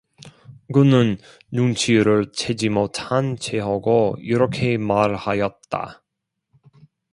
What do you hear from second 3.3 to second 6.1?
체하고 이렇게 말하였다.